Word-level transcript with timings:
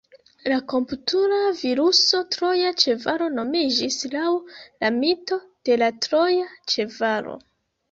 La 0.51 0.55
komputila 0.71 1.41
viruso 1.59 2.21
troja 2.37 2.71
ĉevalo 2.85 3.29
nomiĝis 3.35 4.01
laŭ 4.15 4.33
la 4.33 4.93
mito 4.99 5.41
de 5.71 5.79
la 5.85 5.93
troja 6.09 6.51
ĉevalo. 6.75 7.41